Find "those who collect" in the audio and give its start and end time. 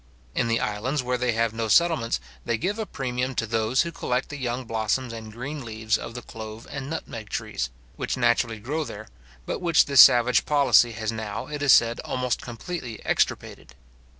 3.45-4.29